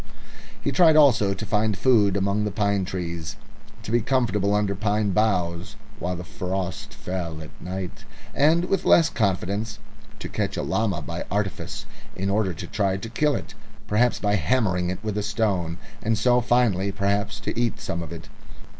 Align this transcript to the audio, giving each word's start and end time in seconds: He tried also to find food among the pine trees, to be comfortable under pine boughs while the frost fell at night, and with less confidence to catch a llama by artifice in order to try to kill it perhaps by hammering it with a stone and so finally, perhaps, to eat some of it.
He 0.59 0.71
tried 0.71 0.95
also 0.95 1.35
to 1.35 1.45
find 1.45 1.77
food 1.77 2.17
among 2.17 2.43
the 2.43 2.49
pine 2.49 2.85
trees, 2.85 3.35
to 3.83 3.91
be 3.91 4.01
comfortable 4.01 4.55
under 4.55 4.73
pine 4.73 5.11
boughs 5.11 5.75
while 5.99 6.15
the 6.15 6.23
frost 6.23 6.91
fell 6.91 7.39
at 7.39 7.51
night, 7.61 8.03
and 8.33 8.65
with 8.65 8.83
less 8.83 9.11
confidence 9.11 9.77
to 10.17 10.27
catch 10.27 10.57
a 10.57 10.63
llama 10.63 11.03
by 11.03 11.25
artifice 11.29 11.85
in 12.15 12.31
order 12.31 12.51
to 12.51 12.65
try 12.65 12.97
to 12.97 13.09
kill 13.09 13.35
it 13.35 13.53
perhaps 13.85 14.19
by 14.19 14.37
hammering 14.37 14.89
it 14.89 15.03
with 15.03 15.19
a 15.19 15.21
stone 15.21 15.77
and 16.01 16.17
so 16.17 16.41
finally, 16.41 16.91
perhaps, 16.91 17.39
to 17.41 17.55
eat 17.55 17.79
some 17.79 18.01
of 18.01 18.11
it. 18.11 18.27